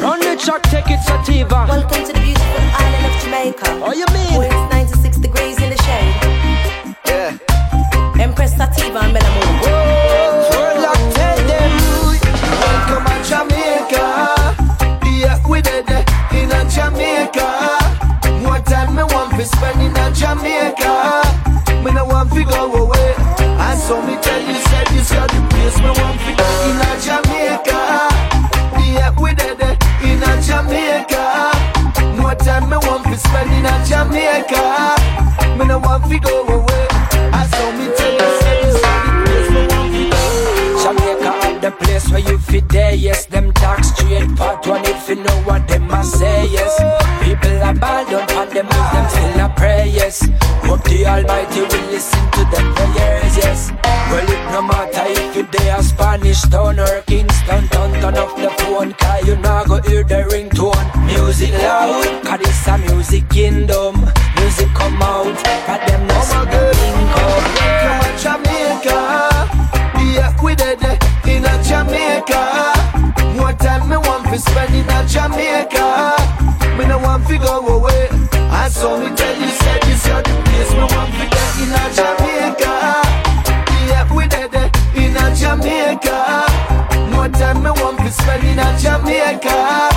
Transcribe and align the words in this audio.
Run 0.00 0.18
the 0.18 0.36
track, 0.36 0.62
take 0.64 0.90
it 0.90 1.00
sativa. 1.02 1.66
Welcome 1.68 2.04
to 2.04 2.12
the 2.12 2.20
beautiful 2.20 2.66
island 2.82 3.06
of 3.06 3.22
Jamaica. 3.22 3.68
Oh, 3.80 3.92
you 3.94 4.06
mean? 4.12 4.38
Where 4.38 4.50
it's 4.50 4.74
96 4.74 5.18
degrees 5.18 5.60
in 5.62 5.70
the 5.70 5.78
shade. 5.86 6.14
Yeah. 7.06 7.38
Empress 8.20 8.56
Sativa 8.56 8.98
and 8.98 9.14
Melamoon. 9.14 9.54
World 10.50 10.78
lock, 10.82 10.98
tell 11.14 11.38
them. 11.46 11.70
Welcome 12.58 13.06
to 13.06 13.16
Jamaica. 13.22 14.06
Yeah, 15.06 15.38
we 15.48 15.62
did 15.62 15.86
it 15.88 16.06
in 16.34 16.50
a 16.50 16.66
Jamaica. 16.68 17.46
More 18.42 18.58
time 18.66 18.96
me 18.96 19.04
want 19.14 19.38
to 19.38 19.44
spend 19.44 19.80
in 19.80 19.96
a 19.96 20.10
Jamaica. 20.10 21.22
Me 21.84 21.92
no 21.92 22.04
want 22.04 22.32
to 22.32 22.42
go 22.42 22.72
away. 22.82 23.14
And 23.38 23.78
so 23.78 24.02
me 24.02 24.18
tell 24.20 24.42
you, 24.42 24.54
said 24.54 24.86
this 24.88 25.06
is 25.06 25.16
the 25.16 25.46
place 25.50 25.78
me 25.78 25.90
want 26.02 26.18
to 26.18 26.34
go 26.36 26.43
time 32.44 32.68
me 32.68 32.76
want 32.76 33.04
to 33.04 33.16
spend 33.16 33.50
in 33.52 33.64
a 33.64 33.74
Jamaica. 33.88 34.96
Me 35.56 35.64
no 35.64 35.78
want 35.78 36.04
to 36.10 36.18
go 36.18 36.44
away. 36.44 36.86
I 37.32 37.46
so 37.48 37.72
me 37.72 37.86
tell 37.96 38.33
where 42.14 42.22
you 42.30 42.38
fit 42.38 42.68
there, 42.68 42.94
yes. 42.94 43.26
Them 43.26 43.52
talk 43.52 43.82
straight, 43.82 44.36
part 44.36 44.64
one 44.66 44.84
if 44.84 45.08
you 45.08 45.16
know 45.16 45.38
what 45.42 45.66
them 45.66 45.88
must 45.88 46.16
say, 46.18 46.46
yes. 46.46 46.72
People 47.24 47.58
are 47.62 47.74
bad, 47.74 48.08
don't 48.08 48.30
find 48.30 48.50
them 48.52 48.66
with 48.66 48.90
them 48.94 49.06
still 49.10 49.44
a 49.44 49.48
pray, 49.56 49.90
yes. 49.92 50.20
Hope 50.62 50.84
the 50.84 51.06
Almighty 51.06 51.60
will 51.60 51.86
listen 51.90 52.24
to 52.30 52.42
them 52.52 52.74
prayers, 52.74 53.36
yes. 53.36 53.72
Well, 54.10 54.30
it 54.30 54.42
no 54.52 54.62
matter 54.62 55.04
if 55.06 55.36
you 55.36 55.42
there 55.50 55.78
a 55.78 55.82
Spanish 55.82 56.42
town 56.42 56.78
or 56.78 57.02
Kingston 57.02 57.66
town, 57.68 57.92
turn 58.00 58.16
off 58.16 58.36
the 58.36 58.50
phone, 58.62 58.92
cause 58.92 59.26
you 59.26 59.36
not 59.36 59.66
go 59.66 59.82
hear 59.82 60.04
the 60.04 60.22
ringtone. 60.30 60.86
Music 61.06 61.50
loud, 61.50 62.22
cause 62.22 62.40
it's 62.42 62.68
a 62.68 62.78
music 62.78 63.28
kingdom. 63.28 63.94
Music 64.38 64.68
come 64.74 65.02
out, 65.02 65.34
but 65.66 65.80
them 65.88 66.06
no 66.06 66.14
oh 66.16 66.22
see 66.22 66.73
Jamaica. 72.26 73.36
More 73.36 73.52
time 73.52 73.88
me 73.88 73.96
want 73.96 74.24
to 74.28 74.38
spend 74.38 74.74
in 74.74 74.88
a 74.88 75.06
Jamaica. 75.06 76.16
Me 76.78 76.86
no 76.86 76.98
want 76.98 77.26
to 77.28 77.38
go 77.38 77.66
away. 77.66 78.08
And 78.32 78.72
so 78.72 78.98
me 78.98 79.14
tell 79.14 79.36
you, 79.36 79.48
said 79.48 79.82
this 79.82 80.04
is 80.04 80.22
the 80.22 80.42
place 80.44 80.72
me 80.72 80.86
want 80.94 81.12
to 81.12 81.26
get 81.28 81.52
in 81.60 81.72
a 81.72 81.84
Jamaica. 81.96 82.74
Yeah, 83.88 84.14
we 84.14 84.26
did 84.26 84.54
it 84.54 84.70
in 84.96 85.16
a 85.16 85.34
Jamaica. 85.34 86.46
More 87.12 87.28
time 87.28 87.62
me 87.62 87.70
want 87.70 87.98
to 87.98 88.10
spend 88.10 88.44
in 88.44 88.58
a 88.58 88.78
Jamaica. 88.78 89.90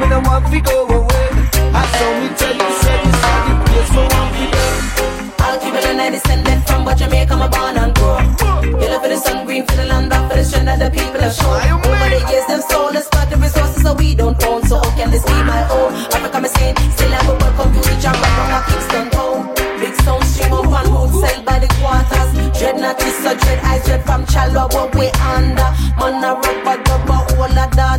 Me 0.00 0.08
no 0.08 0.20
want 0.20 0.46
to 0.52 0.60
go 0.60 0.86
away. 0.86 1.28
And 1.56 1.88
so 1.96 2.06
me 2.20 2.28
tell 2.36 2.54
you, 2.54 2.70
said 2.82 3.00
this 3.04 3.16
is 3.16 3.42
the 3.48 3.54
place 3.64 3.90
me 3.96 4.02
want 4.12 4.30
to 4.36 4.44
get. 4.52 5.40
I'll 5.40 5.58
keep 5.58 5.74
it 5.74 5.84
a 5.84 6.10
descendant 6.10 6.66
from 6.66 6.84
but 6.84 6.98
Jamaica, 6.98 7.36
my 7.36 7.48
born 7.48 7.76
and. 7.76 8.01
Yellow 8.62 9.00
for 9.02 9.08
the 9.08 9.16
sun, 9.16 9.44
green 9.44 9.66
for 9.66 9.76
the 9.76 9.84
land, 9.86 10.08
black 10.08 10.30
for 10.30 10.36
the 10.36 10.44
strength 10.44 10.66
that 10.66 10.78
the 10.78 10.90
people 10.90 11.20
have 11.20 11.34
shown. 11.34 11.58
Over 11.82 12.08
the 12.14 12.20
years, 12.30 12.46
they've 12.46 12.62
stolen 12.62 12.96
us, 12.96 13.08
but 13.10 13.28
the 13.30 13.36
resources 13.36 13.82
that 13.82 13.96
we 13.98 14.14
don't 14.14 14.38
own. 14.44 14.62
So 14.66 14.78
how 14.78 14.90
can 14.96 15.10
this 15.10 15.24
be 15.24 15.34
my 15.42 15.62
own? 15.70 15.90
Africa, 16.14 16.48
saying, 16.48 16.76
still 16.94 17.10
never 17.10 17.34
welcome 17.42 17.74
you 17.74 17.82
to 17.82 17.94
Jamba 17.98 18.28
from 18.36 18.50
a 18.54 18.60
Kingston 18.68 19.06
town. 19.10 19.38
Big 19.82 19.94
stone 19.98 20.22
string 20.30 20.52
up 20.54 20.70
and 20.70 20.88
road, 20.94 21.10
sell 21.10 21.42
by 21.42 21.58
the 21.58 21.68
quarters. 21.82 22.30
Dread 22.58 22.76
not 22.78 22.98
this, 22.98 23.16
so 23.18 23.34
dread 23.34 23.58
eyes, 23.66 23.84
dread 23.84 24.02
from 24.06 24.22
Chalwa, 24.30 24.70
what 24.72 24.94
we 24.94 25.10
under. 25.26 25.70
Man, 25.98 26.22
a 26.22 26.30
rubber, 26.38 26.78
rubber, 26.86 27.20
all 27.34 27.50
a 27.50 27.66
data. 27.74 27.91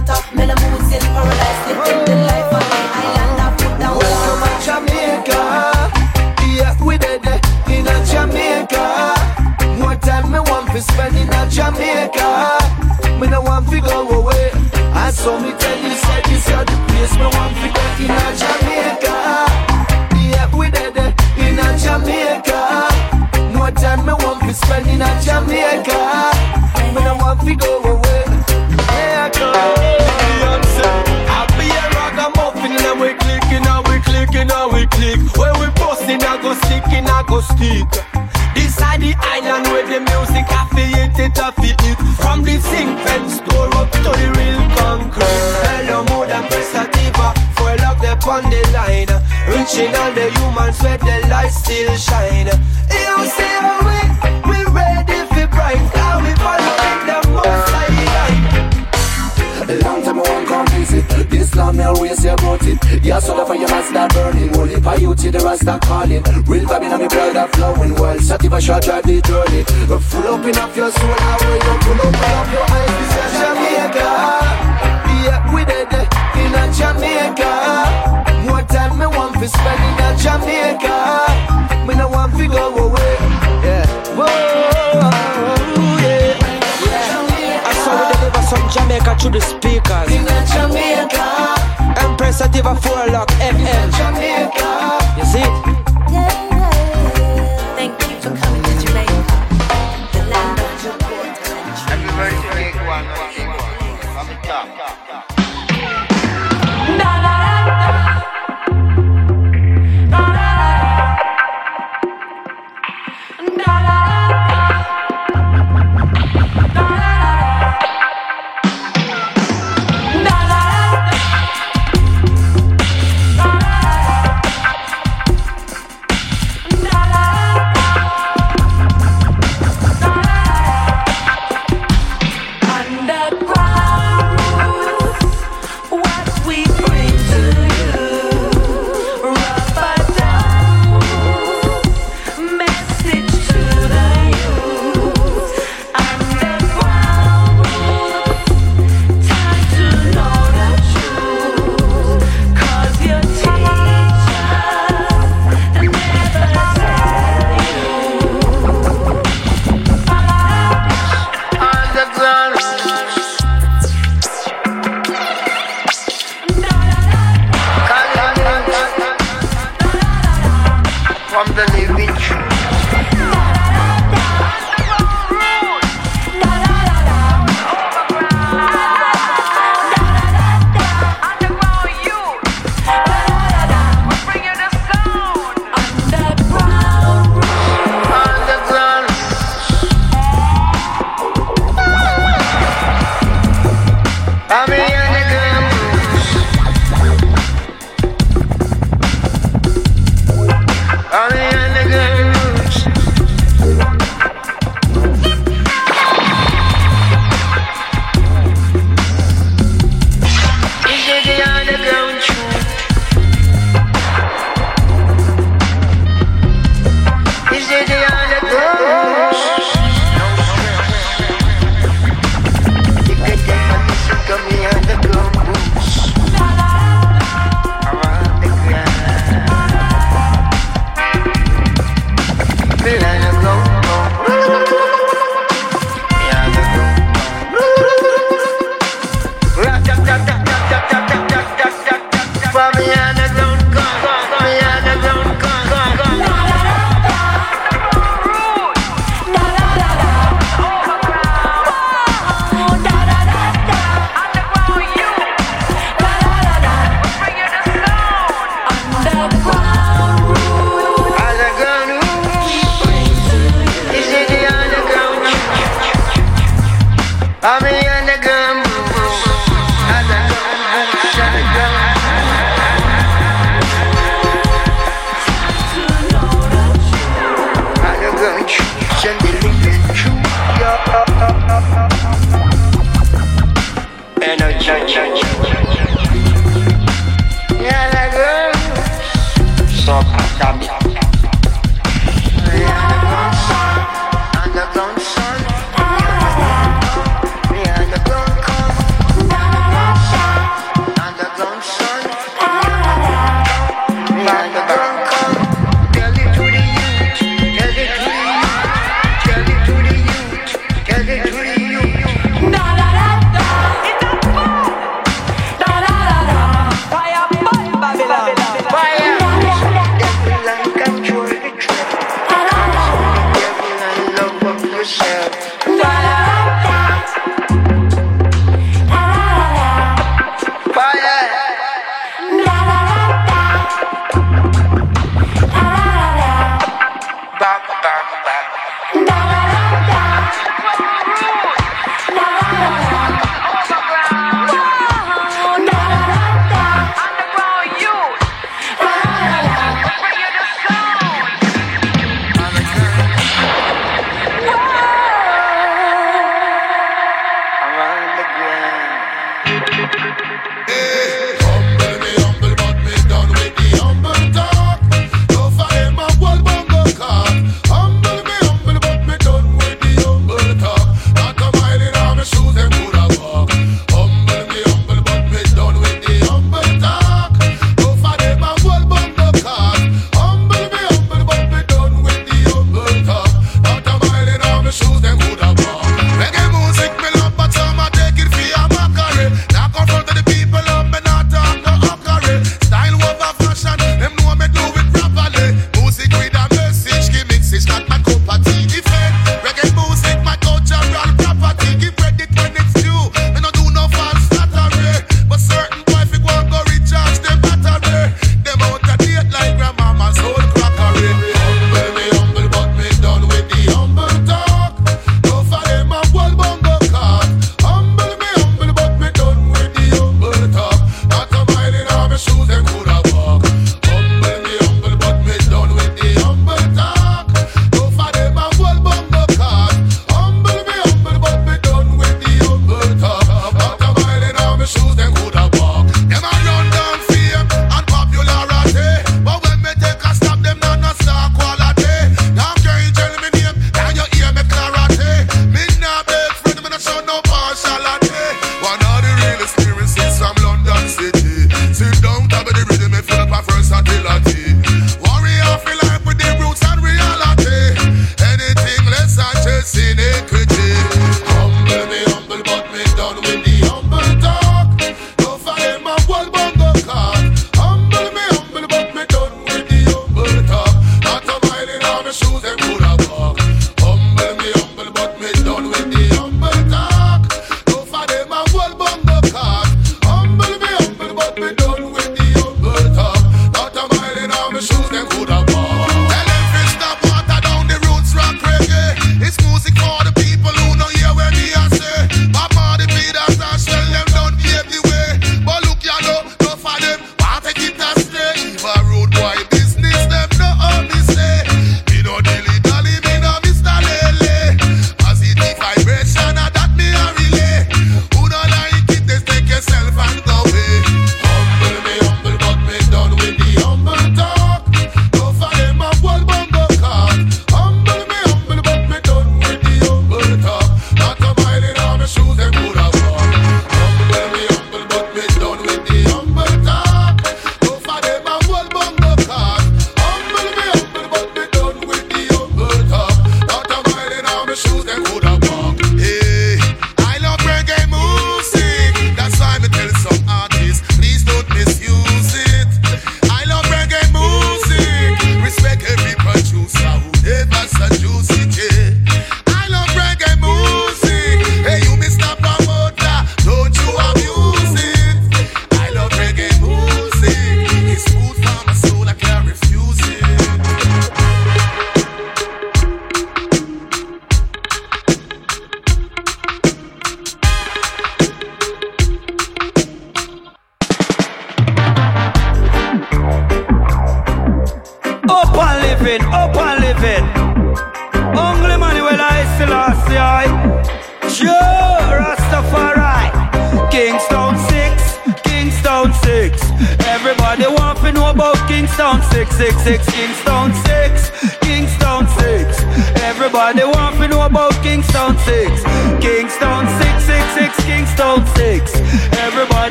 Sativa 68.54 68.62
shot 68.62 68.84
drive 68.84 69.04
the 69.04 69.22
journey 69.22 69.64
Full 70.00 70.28
up 70.28 70.46
enough 70.46 70.78
your 70.78 70.92
soul 70.92 71.43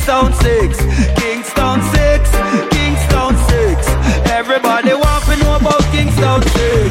Kingston 0.00 0.32
6, 0.32 0.78
Kingston 1.20 1.82
6, 1.92 2.30
Kingston 2.72 3.36
6. 3.36 3.86
Everybody 4.32 4.94
want 4.94 5.24
to 5.28 5.36
know 5.44 5.56
about 5.60 5.84
Kingston 5.92 6.40
6. 6.40 6.88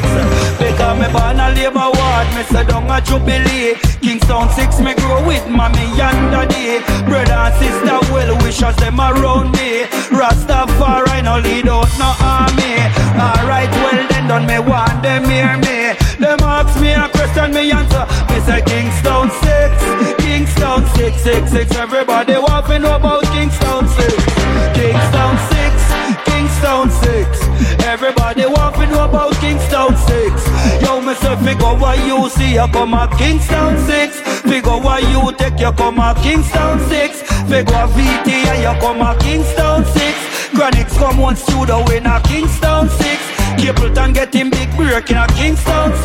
Because 0.62 0.94
me 0.94 1.10
born 1.10 1.42
a 1.42 1.50
labor 1.50 1.90
ward, 1.90 2.26
me 2.38 2.44
say 2.46 2.64
down 2.64 2.88
a 2.88 3.00
jubilee. 3.02 3.74
Kingston 4.00 4.48
6 4.50 4.80
me 4.80 4.94
grow 4.94 5.26
with 5.26 5.44
mommy 5.48 5.90
and 5.98 6.30
daddy. 6.30 6.78
Brother 7.10 7.50
and 7.50 7.54
sister 7.58 7.98
well 8.14 8.30
wishes 8.44 8.76
them 8.76 9.00
around 9.00 9.50
me. 9.58 9.90
Rastafari 10.14 11.24
no 11.24 11.40
lead 11.42 11.66
out 11.66 11.90
no 11.98 12.14
army. 12.22 12.78
Alright, 13.18 13.70
well 13.82 14.06
then 14.06 14.28
done 14.28 14.46
me 14.46 14.60
want 14.60 15.02
them 15.02 15.24
hear 15.24 15.58
me. 15.58 15.98
Them 16.22 16.38
ask 16.46 16.80
me 16.80 16.92
a 16.92 17.08
question 17.08 17.52
me 17.52 17.72
answer. 17.72 18.06
Me 18.30 18.38
say 18.46 18.62
Kingston 18.62 19.30
6, 19.42 20.09
6, 21.00 21.22
6, 21.22 21.50
6. 21.50 21.76
Everybody 21.76 22.34
want 22.34 22.66
to 22.66 22.78
know 22.78 22.94
about 22.94 23.22
Kingston 23.32 23.88
6. 23.88 24.20
Kingston 24.76 25.34
6, 25.48 26.28
Kingston 26.28 26.90
6. 26.90 27.84
Everybody 27.88 28.44
want 28.44 28.76
to 28.76 28.86
know 28.86 29.04
about 29.08 29.32
Kingston 29.40 29.96
6. 29.96 30.84
Yo, 30.84 31.00
say 31.14 31.36
figure 31.40 31.74
what 31.80 31.96
you 32.04 32.28
see, 32.28 32.52
you 32.52 32.68
come 32.68 32.92
a 32.92 33.08
Kingston 33.16 33.78
6. 33.88 34.20
Figure 34.44 34.76
what 34.76 35.00
you 35.08 35.32
take, 35.38 35.58
you 35.58 35.72
come 35.72 36.00
a 36.00 36.14
Kingston 36.20 36.78
6. 36.90 37.22
Figure 37.48 37.88
VT, 37.96 38.28
you 38.60 38.80
come 38.80 39.00
a 39.00 39.16
Kingston 39.20 39.82
6. 39.86 39.96
Chronixx 40.52 40.98
come 40.98 41.20
on 41.20 41.34
studio 41.34 41.80
in 41.96 42.04
a 42.04 42.20
Kingston 42.28 42.90
6. 42.90 43.40
Capleton 43.56 44.12
get 44.12 44.34
him 44.34 44.50
big 44.50 44.68
break 44.76 45.10
in 45.10 45.16
a 45.16 45.26
Kingston 45.28 45.96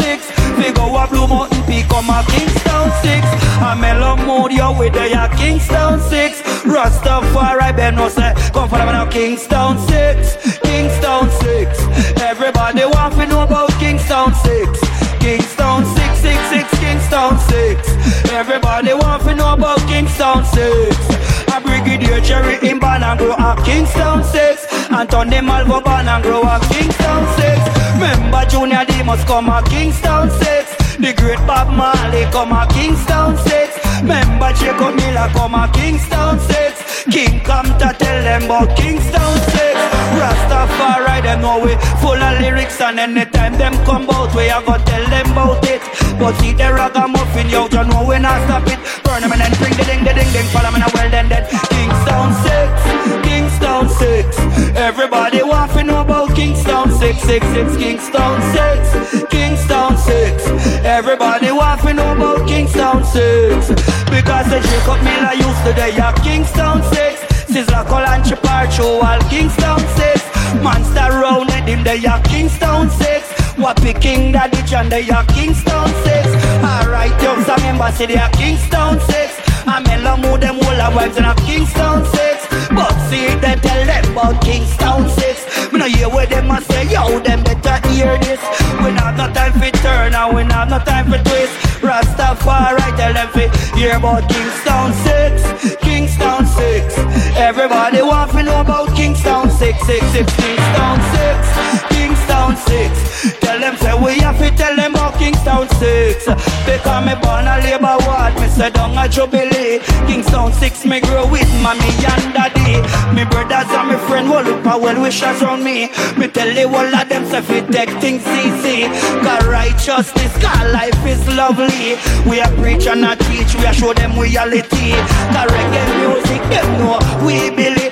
6. 0.55 0.67
Figure 0.67 0.91
what 0.91 1.09
Blue 1.09 1.27
Mountain 1.27 1.63
Peak 1.63 1.87
come 1.89 2.09
a 2.09 2.23
Kingston 2.27 2.91
6. 3.03 3.27
A 3.61 3.75
mellow 3.75 4.15
mood, 4.15 4.51
yo, 4.51 4.77
with 4.77 4.93
the 4.93 5.11
a 5.11 5.29
Kingston 5.35 5.99
6. 5.99 6.41
Rastafari, 6.63 7.75
Ben 7.75 7.95
no 7.95 8.09
say, 8.09 8.33
come 8.53 8.69
follow 8.69 8.85
me 8.85 8.91
now, 8.91 9.09
Kingston 9.09 9.77
6. 9.87 10.59
Kingston 10.59 11.29
6. 11.29 12.21
Everybody 12.21 12.85
want 12.85 13.13
to 13.15 13.25
know 13.27 13.43
about 13.43 13.69
Kingston 13.79 14.33
6. 14.33 14.79
Kingston 15.19 15.85
6, 15.85 16.19
6, 16.19 16.49
6, 16.49 16.79
Kingston 16.79 17.37
6. 17.39 18.31
Everybody 18.31 18.93
want 18.93 19.23
to 19.23 19.35
know 19.35 19.53
about 19.53 19.79
Kingston 19.87 20.45
6. 20.45 21.25
A 21.55 21.61
Brigadier 21.61 22.19
Jerry 22.21 22.55
in 22.67 22.79
Banangro 22.79 23.33
a 23.37 23.55
Kingston 23.63 24.23
6. 24.23 24.91
Anthony 24.91 25.37
Malvo 25.37 25.81
Banangro 25.81 26.43
a 26.43 26.59
Kingston 26.73 27.25
6. 27.37 27.64
Remember 27.95 28.43
Junior 28.49 28.83
D 28.83 29.03
must 29.03 29.25
come 29.25 29.47
a 29.47 29.63
Kingston 29.63 30.29
6. 30.29 30.97
The 30.99 31.13
great 31.15 31.39
Bob 31.47 31.71
Marley 31.71 32.27
come 32.27 32.51
a 32.51 32.67
Kingston 32.67 33.37
6. 33.37 34.01
Remember 34.01 34.51
Jacob 34.51 34.95
Miller 34.99 35.31
come 35.31 35.55
a 35.55 35.71
Kingston 35.71 36.37
6. 36.39 37.05
King 37.07 37.39
come 37.39 37.71
to 37.79 37.95
tell 37.95 38.19
them 38.27 38.43
about 38.43 38.75
Kingston 38.75 39.35
6. 39.47 39.79
Rastafari 40.19 41.23
them 41.23 41.39
know 41.41 41.63
we 41.63 41.75
full 42.03 42.19
of 42.19 42.39
lyrics 42.41 42.81
and 42.81 42.99
anytime 42.99 43.57
them 43.57 43.73
come 43.85 44.09
out 44.09 44.33
we 44.35 44.49
a 44.49 44.59
go 44.59 44.75
tell 44.83 45.05
them 45.07 45.31
about 45.31 45.63
it. 45.63 45.81
But 46.19 46.35
see 46.39 46.51
the 46.51 46.73
ragamuffin 46.75 47.47
yo, 47.47 47.67
you 47.71 47.83
know 47.87 48.03
we 48.03 48.19
not 48.19 48.43
stop 48.43 48.67
it. 48.67 48.79
Burn 49.03 49.21
them 49.21 49.31
and 49.31 49.39
then 49.39 49.55
bring 49.55 49.71
the 49.79 49.83
ding, 49.87 50.03
the 50.03 50.11
ding, 50.11 50.31
ding. 50.35 50.47
Follow 50.51 50.71
me 50.71 50.79
now 50.79 50.91
well 50.93 51.09
then 51.09 51.29
then. 51.29 51.47
Kingston 51.71 52.29
6, 52.43 53.23
Kingston 53.23 53.87
6. 53.87 54.75
Everybody 54.75 55.43
want 55.43 55.71
to 55.73 55.83
know 55.83 56.04
Kingston 56.35 56.91
6, 56.91 57.21
6, 57.21 57.47
6, 57.47 57.77
Kingston 57.77 58.41
6, 58.53 59.25
Kingston 59.29 59.97
6. 59.97 60.47
Everybody 60.83 61.51
want 61.51 61.79
to 61.81 61.93
know 61.93 62.11
about 62.11 62.45
Kingston 62.47 63.03
6. 63.05 63.69
Because 64.11 64.47
the 64.51 64.59
Jacob 64.59 64.99
Miller 65.01 65.33
used 65.33 65.63
to 65.63 65.73
day 65.73 65.95
at 65.95 66.15
Kingston 66.21 66.83
6. 66.83 67.21
Sizzla 67.47 67.85
Kalonji 67.85 68.35
Parcho 68.43 69.01
all 69.01 69.19
Kingston 69.29 69.79
6. 69.79 70.61
Monster 70.61 71.09
round 71.23 71.49
at 71.51 71.67
him 71.69 71.83
they 71.83 72.05
are 72.05 72.21
Kingston 72.23 72.89
6. 72.89 73.31
Wappy 73.55 73.99
King 74.01 74.33
Daddy 74.33 74.61
John 74.63 74.89
they 74.89 75.09
are 75.09 75.25
Kingston 75.27 75.87
6. 76.03 76.27
Alright, 76.59 77.15
yo, 77.23 77.41
some 77.43 77.61
members 77.61 77.95
say 77.95 78.07
they 78.07 78.17
are 78.17 78.29
Kingston 78.31 78.99
6. 78.99 79.41
I'm 79.67 79.83
Mellow 79.83 80.17
Mood 80.17 80.41
them 80.41 80.59
all 80.59 80.81
our 80.81 80.93
wives 80.93 81.17
in 81.17 81.23
a 81.23 81.33
Kingston 81.35 82.05
6. 82.05 82.44
But 82.73 82.93
see 83.09 83.27
they 83.43 83.55
tell 83.55 83.85
them 83.85 84.11
about 84.11 84.41
Kingston 84.41 85.09
6. 85.09 85.71
Me 85.71 85.79
no 85.79 85.85
hear 85.85 86.09
what 86.09 86.29
them 86.29 86.51
a 86.51 86.61
say, 86.61 86.87
yo, 86.91 87.19
them 87.19 87.43
better 87.43 87.77
hear 87.89 88.17
this. 88.19 88.41
We 88.83 88.91
not 88.91 89.15
no 89.17 89.31
time 89.33 89.53
for 89.53 89.71
turn 89.83 90.13
and 90.13 90.35
we 90.35 90.43
not 90.43 90.69
no 90.69 90.79
time 90.79 91.05
for 91.05 91.21
twist. 91.23 91.53
Rastafari 91.81 92.95
tell 92.97 93.13
them 93.13 93.29
fi 93.29 93.47
hear 93.77 93.97
about 93.97 94.27
Kingston 94.29 94.93
6. 94.93 95.75
Kingston 95.81 96.45
6. 96.45 96.97
Everybody 97.37 98.01
want 98.01 98.31
to 98.31 98.43
know 98.43 98.61
about 98.61 98.95
Kingston 98.95 99.49
6, 99.49 99.85
6, 99.85 100.05
6, 100.11 100.35
Kingston 100.35 100.97
6, 101.11 101.84
Kingston 102.25 102.55
6. 102.57 103.39
Tell 103.39 103.59
them 103.59 103.77
say 103.77 103.93
we 104.01 104.17
have 104.19 104.37
to 104.39 104.49
tell 104.57 104.75
them 104.75 104.95
about 104.95 105.13
Kingston 105.19 105.69
6. 105.77 106.25
Because 106.65 107.05
me 107.05 107.13
born 107.21 107.45
a 107.45 107.61
labor 107.61 107.97
ward, 108.05 108.33
me 108.41 108.47
say 108.47 108.69
down 108.71 108.97
a 108.97 109.07
jubilee. 109.07 109.79
Kingston 110.07 110.51
6 110.51 110.85
me 110.85 111.01
grow 111.01 111.29
with 111.29 111.49
mommy 111.61 111.85
and 111.85 112.33
daddy. 112.33 112.81
Me 113.13 113.25
brothers 113.29 113.69
and 113.69 113.89
me 113.89 113.95
friend 114.07 114.29
will 114.29 114.41
look 114.41 114.63
for 114.63 114.79
well 114.81 114.99
wishers 115.01 115.41
on 115.43 115.63
me. 115.63 115.89
Me 116.17 116.27
tell 116.27 116.49
the 116.53 116.67
whole 116.67 116.95
of 116.95 117.09
them 117.09 117.25
say 117.25 117.41
fi 117.41 117.61
take 117.69 117.93
things 118.01 118.25
easy. 118.41 118.89
Cause 119.21 119.45
righteousness, 119.45 120.33
cause 120.41 120.73
life 120.73 121.05
is 121.05 121.21
lovely. 121.37 121.97
We 122.27 122.39
a 122.41 122.47
preach 122.57 122.87
and 122.87 123.05
a 123.05 123.15
teach, 123.15 123.53
we 123.55 123.65
a 123.65 123.73
show 123.73 123.93
them 123.93 124.17
reality. 124.17 124.97
Cause 125.29 125.49
reggae 125.53 125.85
music, 126.01 126.41
them 126.49 126.67
know 126.79 126.97
we 127.25 127.51
believe. 127.51 127.84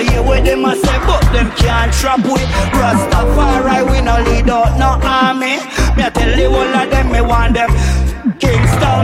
Know 0.00 0.10
hear 0.12 0.22
what 0.22 0.44
them 0.44 0.64
a 0.64 0.74
say, 0.76 0.98
but 1.04 1.20
them 1.32 1.50
can't 1.56 1.92
trap 1.92 2.24
we. 2.24 2.40
Rastafari, 2.72 3.84
we 3.90 4.00
no 4.00 4.16
lead 4.24 4.48
out 4.48 4.78
no 4.78 4.96
army. 5.06 5.60
Me 5.94 6.02
a 6.02 6.10
tell 6.10 6.36
the 6.36 6.44
whole 6.48 6.74
of 6.80 6.90
them, 6.90 7.12
me 7.12 7.20
want 7.20 7.52
them. 7.52 7.68
Kingston 8.40 9.02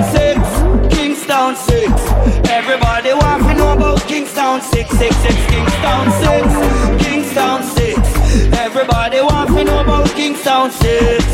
6, 0.88 0.96
Kingston 0.96 1.54
6. 1.54 2.48
Everybody 2.48 3.12
want 3.12 3.42
to 3.44 3.54
know 3.54 3.72
about 3.74 4.00
Kingston 4.08 4.62
6, 4.62 4.88
6, 4.88 5.16
6, 5.16 5.34
Kingston 5.52 6.06
6, 6.24 7.04
Kingston 7.04 7.62
6. 7.62 8.56
Everybody 8.56 9.20
want 9.20 9.50
to 9.50 9.64
know 9.64 9.80
about 9.82 10.08
Kingston 10.16 10.70
6. 10.70 11.24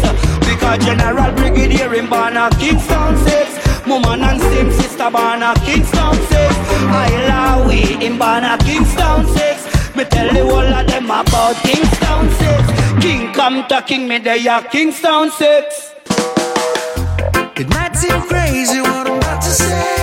Because 0.40 0.84
General 0.84 1.32
Brigadier 1.36 1.94
in 1.94 2.10
Banner, 2.10 2.50
Kingston 2.58 3.16
6. 3.16 3.71
Mama 4.00 4.24
and 4.24 4.40
same 4.40 4.70
sister 4.72 5.10
Banner, 5.10 5.54
Kingston 5.66 6.14
6. 6.14 6.30
I 6.30 7.26
love 7.28 7.66
we 7.66 8.04
in 8.04 8.18
Banner, 8.18 8.56
Kingston 8.64 9.26
6. 9.26 9.96
Me 9.96 10.04
tell 10.04 10.32
the 10.32 10.42
whole 10.44 10.60
of 10.60 10.86
them 10.86 11.04
about 11.04 11.56
Kingston 11.56 12.30
6. 12.30 13.02
King 13.02 13.32
come 13.34 13.66
to 13.68 13.82
King, 13.82 14.08
me 14.08 14.18
they 14.18 14.48
are 14.48 14.62
Kingston 14.64 15.30
6. 15.30 15.94
It 17.56 17.68
might 17.68 17.94
seem 17.94 18.20
crazy 18.22 18.80
what 18.80 19.06
I'm 19.06 19.18
about 19.18 19.42
to 19.42 19.50
say. 19.50 20.01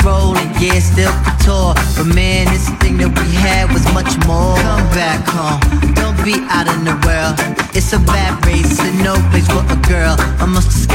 And 0.00 0.50
yeah, 0.60 0.80
still 0.80 1.12
couture. 1.22 1.74
But 1.96 2.14
man, 2.14 2.46
this 2.48 2.68
thing 2.80 2.96
that 2.98 3.12
we 3.12 3.28
had 3.36 3.70
was 3.72 3.84
much 3.92 4.12
more. 4.26 4.56
Come 4.56 4.88
back 4.96 5.20
home, 5.28 5.60
don't 5.94 6.16
be 6.24 6.40
out 6.48 6.66
in 6.66 6.84
the 6.84 6.96
world. 7.04 7.36
It's 7.76 7.92
a 7.92 7.98
bad 7.98 8.44
race 8.46 8.80
and 8.80 9.04
no 9.04 9.14
place 9.30 9.46
for 9.48 9.62
a 9.62 9.78
girl. 9.88 10.16
Amongst 10.40 10.88
the 10.88 10.91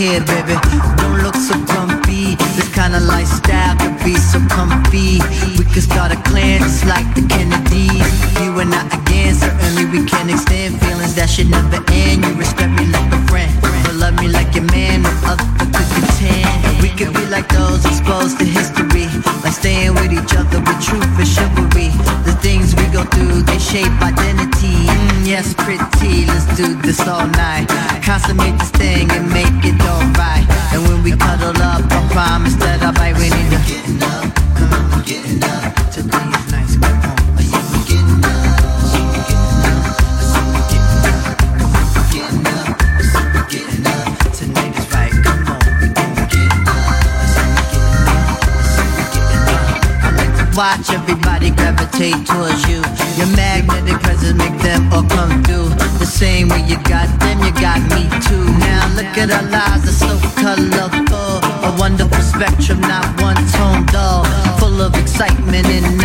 Here, 0.00 0.24
baby. 0.24 0.56
Don't 0.96 1.20
look 1.22 1.36
so 1.36 1.52
grumpy. 1.68 2.34
This 2.56 2.72
kind 2.72 2.96
of 2.96 3.02
lifestyle 3.02 3.76
could 3.76 4.02
be 4.02 4.16
so 4.16 4.40
comfy. 4.48 5.20
We 5.60 5.64
could 5.68 5.82
start 5.82 6.10
a 6.10 6.16
clan 6.24 6.62
just 6.62 6.86
like 6.86 7.04
the 7.14 7.20
Kennedys. 7.28 8.08
You 8.40 8.58
and 8.60 8.72
I 8.72 8.80
again, 8.96 9.34
certainly 9.34 9.84
we 9.92 10.08
can 10.08 10.30
extend 10.30 10.80
feelings 10.80 11.14
that 11.16 11.28
should 11.28 11.50
never 11.50 11.84
end. 11.92 12.24
You 12.24 12.32
respect 12.32 12.72
me 12.80 12.86
like 12.86 13.12
a 13.12 13.20
friend, 13.28 13.52
but 13.60 13.92
love 13.92 14.16
me 14.16 14.28
like 14.28 14.54
your 14.54 14.64
man. 14.72 15.02
No 15.02 15.12
other 15.28 15.44
could 15.60 15.68
contend. 15.68 16.80
We 16.80 16.88
could 16.96 17.12
be 17.12 17.26
like 17.28 17.50
those 17.52 17.84
exposed 17.84 18.38
to 18.38 18.46
history, 18.46 19.04
like 19.44 19.52
staying 19.52 19.92
with 20.00 20.16
each 20.16 20.32
other 20.32 20.64
with 20.64 20.80
truth 20.80 21.04
and 21.20 21.28
chivalry. 21.28 21.92
Go 23.00 23.06
through, 23.16 23.42
they 23.44 23.58
shape 23.58 23.96
identity. 24.02 24.84
Mm, 24.84 25.26
yes, 25.26 25.54
pretty. 25.54 26.26
Let's 26.26 26.44
do 26.54 26.74
this 26.82 27.00
all 27.08 27.26
night. 27.28 27.66
Consummate 28.04 28.58
this 28.58 28.70
thing 28.70 29.10
and 29.10 29.26
make 29.32 29.64
it 29.64 29.80
alright. 29.80 30.44
And 30.74 30.82
when 30.86 31.02
we 31.02 31.12
cuddle 31.12 31.56
up, 31.62 31.80
I 31.90 32.08
promise 32.12 32.56
that 32.56 32.82
I'll 32.82 32.92
bite 32.92 33.16
when 33.16 33.49
watch 50.60 50.90
everybody 50.90 51.48
gravitate 51.50 52.20
towards 52.28 52.68
you. 52.68 52.84
Your 53.16 53.30
magnetic 53.34 53.98
presence 54.04 54.36
make 54.36 54.58
them 54.60 54.92
all 54.92 55.08
come 55.08 55.42
through. 55.42 55.70
The 56.04 56.04
same 56.04 56.50
way 56.50 56.60
you 56.68 56.76
got 56.84 57.08
them, 57.18 57.40
you 57.40 57.52
got 57.66 57.80
me 57.96 58.04
too. 58.28 58.44
Now 58.68 58.82
look 58.94 59.16
at 59.22 59.30
our 59.36 59.46
lives, 59.48 59.84
they're 59.86 60.00
so 60.08 60.12
colorful. 60.44 61.32
A 61.68 61.70
wonderful 61.78 62.20
spectrum, 62.20 62.78
not 62.80 63.06
one 63.22 63.40
tone 63.56 63.86
dull. 63.86 64.24
Full 64.60 64.82
of 64.82 64.94
excitement 64.96 65.66
and. 65.66 65.99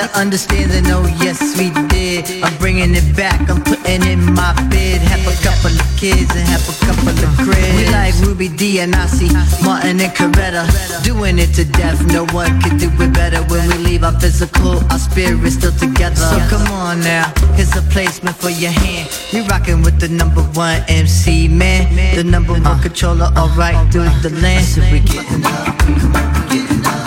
We 0.00 0.06
had 0.06 0.16
an 0.16 0.22
understanding, 0.22 0.84
oh 0.88 1.04
yes 1.20 1.58
we 1.58 1.68
did. 1.88 2.42
I'm 2.42 2.56
bringing 2.56 2.94
it 2.94 3.14
back, 3.14 3.50
I'm 3.50 3.62
putting 3.62 4.02
in 4.06 4.32
my 4.32 4.54
bid. 4.70 5.02
Have 5.02 5.20
a 5.28 5.36
couple 5.44 5.76
of 5.76 5.86
kids 6.00 6.30
and 6.34 6.48
half 6.48 6.64
a 6.72 6.86
couple 6.86 7.12
of 7.12 7.36
cribs. 7.36 7.76
We 7.76 7.84
like 7.92 8.14
Ruby 8.24 8.48
Dee 8.48 8.80
and 8.80 8.92
Nasi, 8.92 9.28
Martin 9.62 10.00
and 10.00 10.12
Coretta. 10.16 10.64
Doing 11.04 11.38
it 11.38 11.52
to 11.54 11.66
death, 11.66 12.00
no 12.06 12.24
one 12.32 12.48
can 12.62 12.78
do 12.78 12.88
it 12.88 13.12
better. 13.12 13.42
When 13.52 13.68
we 13.68 13.74
leave 13.84 14.02
our 14.02 14.18
physical, 14.18 14.80
our 14.90 14.98
spirit 14.98 15.50
still 15.50 15.72
together. 15.72 16.16
So 16.16 16.38
come 16.48 16.66
on 16.72 17.00
now, 17.00 17.30
here's 17.52 17.76
a 17.76 17.82
placement 17.92 18.36
for 18.36 18.48
your 18.48 18.72
hand. 18.72 19.10
You 19.32 19.44
rocking 19.52 19.82
with 19.82 20.00
the 20.00 20.08
number 20.08 20.42
one 20.56 20.82
MC 20.88 21.46
man, 21.46 22.16
the 22.16 22.24
number 22.24 22.54
one 22.54 22.80
controller, 22.80 23.28
alright 23.36 23.76
through 23.92 24.08
the 24.24 24.30
land. 24.40 24.64
So 24.64 24.80
we 24.80 25.00
getting 25.00 25.44
up, 25.44 25.76
come 25.78 26.16
on, 26.16 26.48
we 26.48 26.56
getting 26.56 26.86
up. 26.86 26.99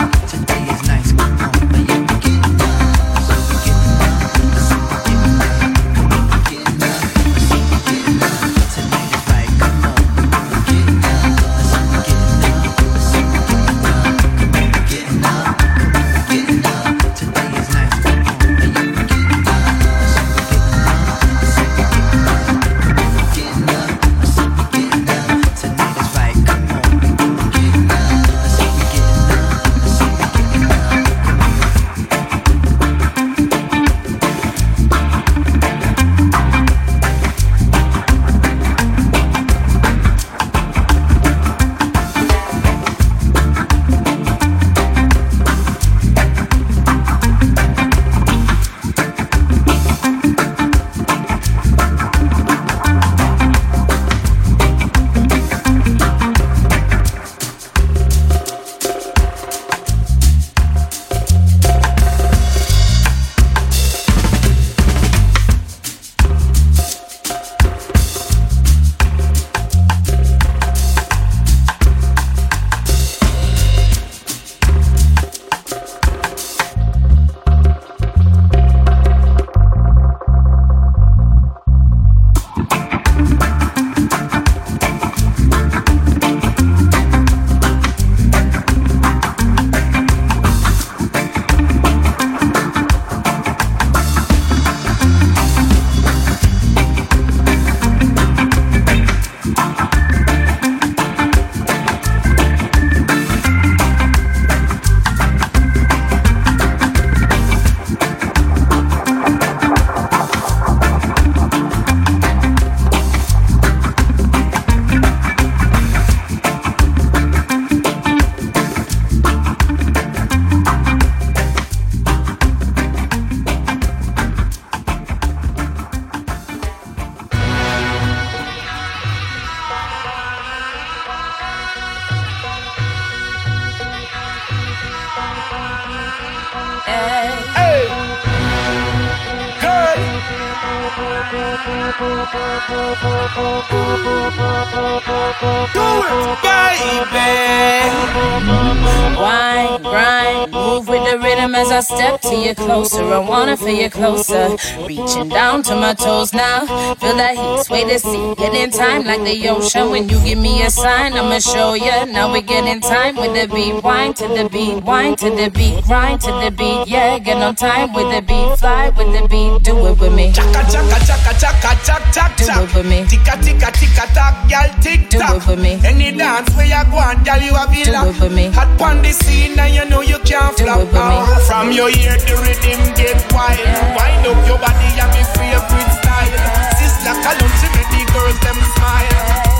Wine, 149.23 149.81
grind, 149.83 150.51
move 150.51 150.87
with 150.87 151.03
the 151.09 151.19
rhythm 151.23 151.53
as 151.53 151.71
I 151.71 151.81
step 151.81 152.21
to 152.21 152.35
you 152.35 152.55
closer. 152.55 153.03
I 153.03 153.19
wanna 153.19 153.55
feel 153.55 153.75
you 153.75 153.89
closer. 153.89 154.57
Reaching 154.87 155.29
down 155.29 155.61
to 155.63 155.75
my 155.75 155.93
toes 155.93 156.33
now. 156.33 156.65
Feel 156.95 157.15
that 157.17 157.37
heat, 157.37 157.65
sway 157.65 157.83
the 157.83 157.99
seat. 157.99 158.37
Get 158.37 158.55
in 158.55 158.71
time 158.71 159.05
like 159.05 159.23
the 159.23 159.49
ocean. 159.49 159.91
When 159.91 160.09
you 160.09 160.19
give 160.23 160.39
me 160.39 160.63
a 160.63 160.71
sign, 160.71 161.13
I'ma 161.13 161.37
show 161.37 161.75
ya. 161.75 162.05
Now 162.05 162.33
we 162.33 162.41
get 162.41 162.65
in 162.65 162.81
time 162.81 163.15
with 163.15 163.33
the 163.35 163.47
beat. 163.53 163.83
Wine 163.83 164.15
to 164.15 164.27
the 164.27 164.49
beat, 164.49 164.83
wine 164.83 165.15
to 165.17 165.29
the 165.29 165.51
beat, 165.51 165.85
grind 165.85 166.21
to 166.21 166.31
the 166.43 166.49
beat. 166.49 166.87
Yeah, 166.87 167.19
get 167.19 167.37
on 167.37 167.55
time 167.55 167.93
with 167.93 168.09
the 168.09 168.21
beat. 168.21 168.57
Fly 168.57 168.89
with 168.97 169.13
the 169.13 169.27
beat. 169.27 169.63
Do 169.63 169.85
it 169.85 169.99
with 169.99 170.13
me. 170.13 170.33
Chaka 170.33 170.63
chaka 170.71 170.99
chaka 171.05 171.33
chaka 171.39 171.75
chaka 171.85 172.22
chaka. 172.37 172.53
Do 172.53 172.63
it 172.63 172.73
with 172.75 172.87
me. 172.87 172.99
Ticka 173.09 173.33
ticka 173.43 173.69
ticka 173.71 174.05
tock, 174.13 174.33
girl 174.49 174.69
tick 174.81 175.09
Do 175.09 175.19
tock. 175.19 175.35
it 175.41 175.47
with 175.47 175.59
me. 175.61 175.79
Any 175.83 176.11
dance 176.11 176.49
where 176.55 176.65
you 176.65 176.83
go 176.91 176.97
on, 176.97 177.23
girl 177.23 177.41
you 177.41 177.55
a 177.55 177.63
be 177.69 177.83
Do 177.83 177.91
it 177.93 178.19
with 178.21 178.33
me. 178.33 178.45
Hot 178.55 178.69
pon 178.77 179.01
the 179.01 179.11
scene 179.11 179.57
and 179.59 179.73
you 179.73 179.85
know 179.89 180.01
you 180.01 180.19
can't 180.23 180.55
Do 180.57 180.63
flop. 180.65 180.79
it 180.79 180.91
with 180.93 181.05
me. 181.11 181.17
From 181.47 181.71
your 181.71 181.89
ear 181.89 182.15
the 182.27 182.35
rhythm 182.43 182.81
get 182.95 183.17
wild. 183.33 183.59
Wind 183.97 184.23
up 184.27 184.39
your 184.47 184.59
body 184.59 184.89
and 185.01 185.11
me 185.13 185.23
favorite 185.35 185.91
style. 185.99 186.35
Sister 186.79 187.13
Cologne, 187.23 187.55
she 187.59 187.67
make 187.75 187.89
the 187.91 188.01
girls 188.13 188.37
them 188.45 188.57
smile. 188.75 189.17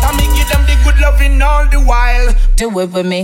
And 0.07 0.15
me 0.17 0.25
give 0.35 0.47
them 0.51 0.63
the 0.69 0.75
good 0.83 0.97
loving 1.01 1.41
all 1.41 1.65
the 1.67 1.79
while. 1.81 2.33
Do 2.55 2.67
it 2.79 2.89
with 2.93 3.05
me. 3.05 3.23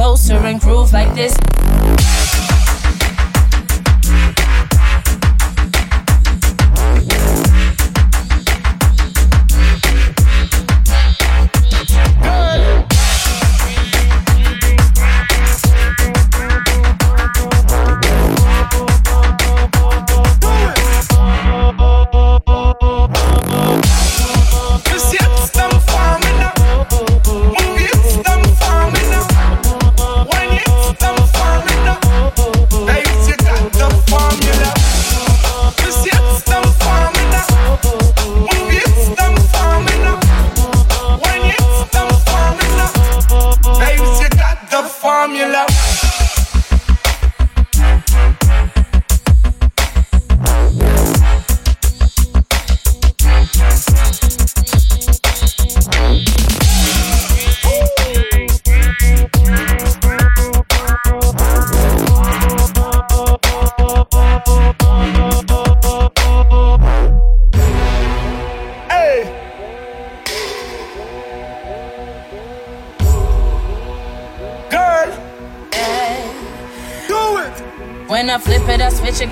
Closer 0.00 0.36
and 0.46 0.58
groove 0.62 0.94
like 0.94 1.14
this? 1.14 1.36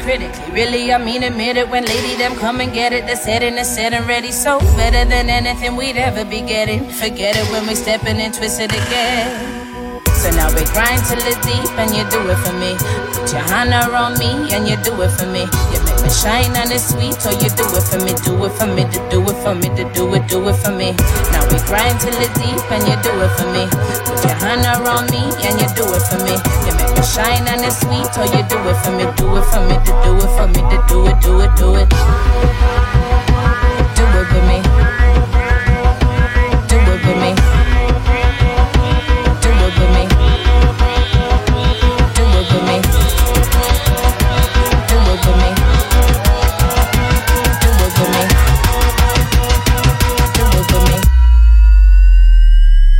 Critically. 0.08 0.52
Really, 0.54 0.90
I 0.90 0.96
mean 0.96 1.22
admit 1.22 1.58
it. 1.58 1.68
When 1.68 1.84
lady 1.84 2.16
them 2.16 2.34
come 2.34 2.62
and 2.62 2.72
get 2.72 2.94
it, 2.94 3.06
the 3.06 3.14
setting 3.14 3.58
is 3.58 3.68
set 3.68 3.92
and 3.92 4.06
ready. 4.08 4.32
So 4.32 4.58
better 4.80 5.04
than 5.04 5.28
anything 5.28 5.76
we'd 5.76 5.98
ever 5.98 6.24
be 6.24 6.40
getting. 6.40 6.88
Forget 6.88 7.36
it 7.36 7.46
when 7.52 7.66
we 7.66 7.74
stepping 7.74 8.16
and 8.16 8.32
twist 8.32 8.58
it 8.58 8.72
again. 8.72 9.28
So 10.22 10.30
now 10.30 10.48
we 10.56 10.64
grind 10.72 11.04
till 11.04 11.20
it's 11.30 11.40
deep 11.44 11.70
and 11.76 11.90
you 11.94 12.04
do 12.08 12.20
it 12.32 12.38
for 12.44 12.54
me. 12.56 13.17
Put 13.28 13.36
your 13.36 13.44
hand 13.52 13.76
around 13.76 14.16
me 14.16 14.48
and 14.56 14.66
you 14.66 14.80
do 14.80 14.96
it 15.04 15.12
for 15.12 15.26
me. 15.28 15.44
You 15.68 15.84
make 15.84 16.00
me 16.00 16.08
shine 16.08 16.48
and 16.56 16.72
it's 16.72 16.96
sweet, 16.96 17.12
so 17.20 17.28
you 17.28 17.52
do 17.52 17.68
it 17.76 17.84
for 17.84 18.00
me, 18.00 18.16
do 18.24 18.32
it 18.40 18.56
for 18.56 18.64
me, 18.64 18.88
to 18.88 18.98
do 19.12 19.20
it 19.20 19.36
for 19.44 19.54
me, 19.54 19.68
to 19.76 19.84
do 19.92 20.08
it, 20.16 20.26
do 20.28 20.48
it 20.48 20.56
for 20.56 20.72
me. 20.72 20.96
Now 21.28 21.44
we 21.52 21.60
grind 21.68 22.00
till 22.00 22.16
it's 22.16 22.32
deep 22.40 22.56
and 22.72 22.80
you 22.88 22.96
do 23.04 23.12
it 23.20 23.28
for 23.36 23.44
me. 23.52 23.68
Put 24.08 24.24
your 24.24 24.32
hand 24.40 24.64
around 24.64 25.12
me 25.12 25.20
and 25.44 25.60
you 25.60 25.68
do 25.76 25.84
it 25.92 26.04
for 26.08 26.16
me. 26.24 26.40
You 26.64 26.72
make 26.80 26.96
me 26.96 27.04
shine 27.04 27.44
and 27.52 27.68
it's 27.68 27.84
sweet, 27.84 28.08
so 28.16 28.24
you 28.32 28.40
do 28.48 28.56
it 28.64 28.80
for 28.80 28.96
me, 28.96 29.04
do 29.20 29.28
it 29.36 29.44
for 29.52 29.60
me, 29.60 29.76
to 29.76 29.92
do 30.08 30.16
it 30.16 30.30
for 30.32 30.48
me, 30.48 30.64
to 30.64 30.78
do 30.88 31.04
it, 31.04 31.20
do 31.20 31.40
it, 31.44 31.52
do 31.60 31.76
it. 31.76 31.84
Do 31.84 32.00
it 32.00 33.67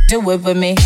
Do 0.09 0.17
it 0.31 0.43
with 0.43 0.57
me. 0.57 0.71
If 0.71 0.79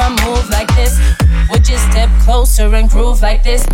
I 0.00 0.10
move 0.24 0.48
like 0.50 0.68
this, 0.76 0.96
would 1.50 1.68
you 1.68 1.78
step 1.78 2.08
closer 2.22 2.72
and 2.72 2.88
groove 2.88 3.20
like 3.20 3.42
this, 3.42 3.66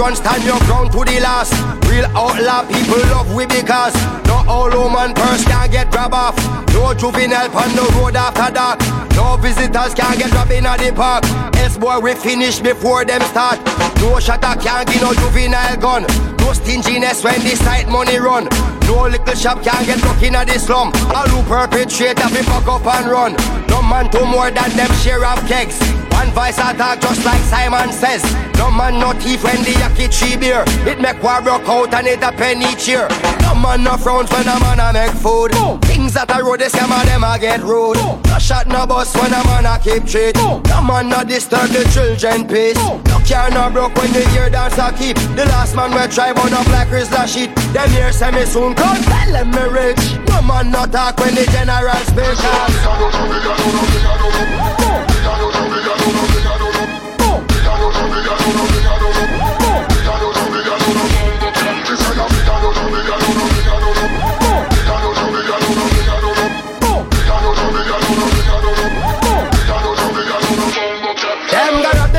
run, 0.00 0.16
stand 0.16 0.42
your 0.44 0.58
ground 0.60 0.90
to 0.92 1.04
the 1.04 1.20
last. 1.20 1.52
Real 1.84 2.06
outlaw 2.16 2.64
people 2.64 2.98
love 3.12 3.32
we 3.34 3.44
because 3.46 3.94
no 4.24 4.42
all 4.48 4.72
woman 4.72 5.12
purse 5.12 5.44
can 5.44 5.70
get 5.70 5.90
grab 5.90 6.14
off. 6.14 6.34
No 6.72 6.94
juvenile 6.94 7.52
on 7.52 7.70
the 7.76 7.84
road 8.00 8.16
after 8.16 8.52
dark. 8.52 8.80
No 9.14 9.36
visitors 9.36 9.92
can 9.94 10.16
get 10.16 10.32
robbed 10.32 10.52
in 10.52 10.64
the 10.64 10.92
park. 10.96 11.24
Else 11.60 11.76
boy 11.76 11.98
we 12.00 12.14
finish 12.14 12.60
before 12.60 13.04
them 13.04 13.20
start. 13.28 13.60
No 14.00 14.18
shutter 14.18 14.58
can 14.58 14.86
give 14.86 15.02
no 15.02 15.12
juvenile 15.12 15.76
gun. 15.76 16.02
No 16.38 16.52
stinginess 16.54 17.22
when 17.22 17.40
the 17.42 17.54
side 17.56 17.88
money 17.88 18.18
run. 18.18 18.48
No 18.86 19.06
little 19.06 19.34
shop 19.34 19.62
can 19.62 19.84
get 19.84 20.00
lucky 20.02 20.28
in 20.28 20.32
the 20.32 20.58
slum. 20.58 20.92
All 21.14 21.28
who 21.28 21.42
perpetrate 21.44 22.18
have 22.18 22.32
to 22.32 22.42
fuck 22.44 22.66
up 22.66 22.86
and 22.86 23.10
run. 23.10 23.32
No 23.68 23.82
man 23.82 24.08
do 24.10 24.24
more 24.24 24.50
than 24.50 24.70
them 24.76 24.90
share 25.02 25.24
of 25.24 25.38
kegs. 25.46 25.99
One 26.20 26.32
voice 26.32 26.58
attack 26.58 27.00
just 27.00 27.24
like 27.24 27.40
Simon 27.48 27.90
says. 27.90 28.22
No 28.58 28.70
man 28.70 29.00
no 29.00 29.12
thief 29.14 29.42
when 29.42 29.56
the 29.64 29.72
yaki 29.80 30.04
tree 30.12 30.36
beer. 30.36 30.64
It 30.84 31.00
make 31.00 31.22
war 31.22 31.40
broke 31.40 31.66
out 31.66 31.94
and 31.94 32.06
it 32.06 32.22
a 32.22 32.30
penny 32.30 32.74
cheer. 32.76 33.08
No 33.40 33.54
man 33.54 33.82
no 33.82 33.96
frowns 33.96 34.30
when 34.30 34.46
a 34.46 34.60
man 34.60 34.80
a 34.80 34.92
make 34.92 35.16
food. 35.16 35.52
Things 35.88 36.12
that 36.12 36.28
a 36.28 36.44
road 36.44 36.60
they 36.60 36.68
scam 36.68 36.92
and 36.92 37.08
them 37.08 37.24
a 37.24 37.38
get 37.40 37.62
rude. 37.62 37.96
No 38.28 38.38
shot 38.38 38.68
no 38.68 38.86
bus 38.86 39.16
when 39.16 39.32
a 39.32 39.40
man 39.48 39.64
a 39.64 39.80
keep 39.80 40.04
treat. 40.04 40.36
No 40.36 40.60
man 40.84 41.08
no 41.08 41.24
disturb 41.24 41.72
the 41.72 41.88
children 41.88 42.46
peace. 42.46 42.76
No 43.08 43.16
car 43.24 43.48
no 43.48 43.72
broke 43.72 43.96
when 43.96 44.12
the 44.12 44.20
ear 44.36 44.50
dance 44.50 44.76
a 44.76 44.92
keep. 44.92 45.16
The 45.40 45.48
last 45.48 45.74
man 45.74 45.88
we 45.88 46.04
drive 46.12 46.36
on 46.36 46.52
a 46.52 46.60
black 46.68 46.88
Rizla 46.88 47.24
sheet. 47.24 47.48
Them 47.72 47.88
here 47.96 48.12
say 48.12 48.30
me 48.30 48.44
soon 48.44 48.74
come 48.74 49.00
tell 49.08 49.32
them 49.32 49.56
me 49.56 49.64
rich. 49.72 50.20
No 50.28 50.42
man 50.44 50.70
no 50.70 50.84
talk 50.84 51.16
when 51.16 51.34
the 51.34 51.48
general 51.48 51.96
speak. 52.04 52.36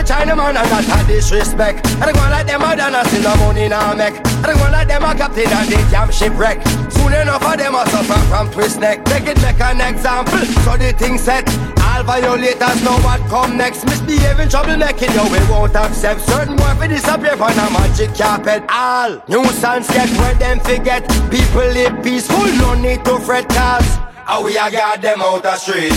The 0.02 0.08
Chinaman 0.08 0.56
and 0.56 0.58
that's 0.58 0.88
a 0.88 1.06
disrespect. 1.06 1.86
I 2.02 2.06
don't 2.06 2.18
want 2.18 2.32
like 2.32 2.48
them 2.48 2.64
a 2.64 2.76
done 2.76 3.06
still 3.06 3.22
the 3.22 3.38
money 3.38 3.68
now 3.68 3.94
make. 3.94 4.16
I 4.26 4.48
don't 4.48 4.60
want 4.60 4.72
like 4.72 4.88
them 4.88 5.04
a 5.04 5.14
captain 5.14 5.52
and 5.52 5.70
they 5.70 5.92
damn 5.92 6.10
shipwreck. 6.10 6.66
Soon 6.90 7.14
enough 7.14 7.46
of 7.46 7.58
them 7.60 7.76
a 7.76 7.86
suffer 7.90 8.20
from 8.26 8.50
twist 8.52 8.80
neck. 8.80 9.06
Take 9.06 9.28
it 9.28 9.40
make 9.44 9.62
an 9.62 9.80
example, 9.82 10.40
so 10.64 10.78
the 10.78 10.92
thing 10.98 11.20
set. 11.20 11.71
All 12.02 12.20
violators 12.20 12.84
know 12.84 12.98
what 13.06 13.22
come 13.30 13.58
next. 13.58 13.86
Misbehaving, 13.86 14.50
troublemaking, 14.50 15.14
yo, 15.14 15.24
we 15.30 15.38
won't 15.52 15.76
accept. 15.76 16.22
Certain 16.22 16.56
boy 16.56 16.74
for 16.74 16.88
disappear 16.88 17.34
on 17.34 17.52
a 17.52 17.70
magic 17.70 18.16
carpet. 18.16 18.64
All 18.70 19.22
new 19.30 19.44
nuisance 19.44 19.88
get 19.88 20.10
where 20.18 20.34
them 20.34 20.60
forget. 20.62 21.08
People 21.30 21.62
live 21.62 22.04
peaceful, 22.04 22.48
no 22.58 22.74
need 22.74 23.06
to 23.06 23.20
fret 23.20 23.48
cause. 23.50 23.86
How 24.26 24.44
we 24.44 24.58
a 24.58 24.72
got 24.72 25.00
them 25.04 25.22
out 25.22 25.44
the 25.44 25.56
street. 25.58 25.94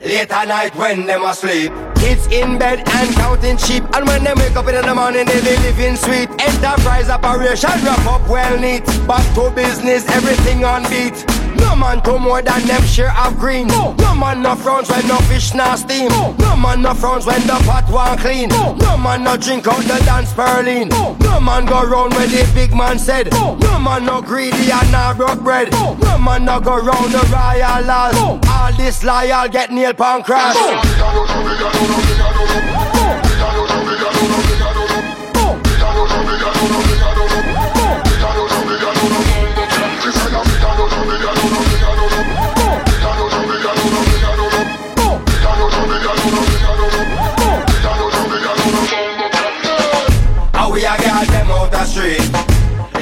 Late 0.00 0.30
at 0.30 0.48
night 0.48 0.74
when 0.74 1.04
them 1.04 1.22
asleep. 1.22 1.70
Kids 1.96 2.26
in 2.28 2.56
bed 2.58 2.88
and 2.88 3.14
counting 3.16 3.58
sheep. 3.58 3.84
And 3.92 4.06
when 4.06 4.24
they 4.24 4.32
wake 4.32 4.56
up 4.56 4.66
in 4.68 4.86
the 4.86 4.94
morning, 4.94 5.26
they 5.26 5.40
be 5.40 5.54
living 5.60 5.96
sweet. 5.96 6.30
Enterprise 6.40 7.10
operation 7.10 7.76
wrap 7.84 8.06
up 8.06 8.26
well 8.26 8.58
neat. 8.58 8.86
Back 9.06 9.26
to 9.34 9.50
business, 9.50 10.08
everything 10.08 10.64
on 10.64 10.84
beat. 10.88 11.45
No 11.58 11.76
man 11.76 12.00
do 12.00 12.18
more 12.18 12.42
than 12.42 12.62
them 12.66 12.82
share 12.84 13.14
of 13.18 13.38
green. 13.38 13.66
No, 13.68 13.94
no 13.98 14.14
man 14.14 14.42
no 14.42 14.54
frowns 14.54 14.88
when 14.90 15.06
no 15.06 15.18
fish 15.28 15.54
nah 15.54 15.74
steam. 15.74 16.08
No, 16.08 16.34
no 16.38 16.56
man 16.56 16.82
no 16.82 16.94
frowns 16.94 17.26
when 17.26 17.40
the 17.46 17.54
pot 17.64 17.88
one 17.90 18.18
clean. 18.18 18.48
No, 18.48 18.74
no 18.74 18.96
man 18.96 19.24
no 19.24 19.36
drink 19.36 19.66
out 19.66 19.82
the 19.82 19.98
dance 20.04 20.32
Berlin. 20.32 20.88
No, 20.88 21.16
no 21.20 21.40
man 21.40 21.66
go 21.66 21.84
round 21.84 22.14
where 22.14 22.26
the 22.26 22.48
big 22.54 22.74
man 22.74 22.98
said. 22.98 23.30
No, 23.32 23.56
no 23.56 23.78
man 23.78 24.04
no 24.04 24.20
greedy 24.22 24.70
and 24.70 24.90
not 24.92 25.16
broke 25.16 25.40
bread. 25.40 25.70
No, 25.72 25.94
no 25.94 26.18
man 26.18 26.44
no 26.44 26.60
go 26.60 26.76
round 26.76 27.12
the 27.12 27.22
royal 27.32 27.84
laws. 27.84 28.14
All 28.48 28.72
this 28.72 29.02
loyal 29.04 29.48
get 29.48 29.70
nail 29.70 29.94
pan 29.94 30.22
crash. 30.22 30.56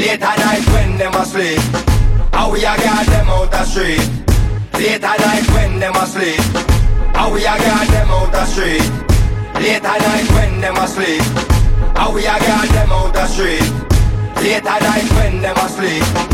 Late 0.04 0.20
at 0.20 0.38
night 0.38 0.66
when 0.74 0.98
them 0.98 1.14
asleep 1.14 1.58
How 2.30 2.52
we 2.52 2.58
a 2.58 2.76
got 2.76 3.06
them 3.06 3.26
out 3.26 3.50
the 3.50 3.64
street. 3.64 4.04
Late 4.74 5.02
at 5.02 5.18
night 5.18 5.48
when 5.54 5.80
them 5.80 5.96
asleep 5.96 6.40
How 7.16 7.32
we 7.32 7.40
a 7.40 7.56
got 7.56 7.88
them 7.88 8.10
out 8.10 8.30
the 8.30 8.44
street. 8.44 8.84
Late 9.54 9.82
at 9.82 10.00
night 10.04 10.28
when 10.36 10.60
them 10.60 10.76
asleep 10.76 11.22
How 11.96 12.12
we 12.12 12.20
a 12.20 12.36
got 12.36 12.68
them 12.68 12.92
out 12.92 13.14
the 13.14 13.26
street. 13.26 13.64
Late 14.44 14.66
at 14.66 14.82
night 14.82 15.10
when 15.16 15.40
them 15.40 15.56
asleep 15.56 16.33